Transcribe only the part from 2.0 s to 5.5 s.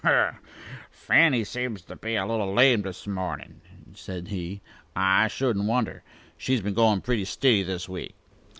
a little lame, this mornin'," said he. "I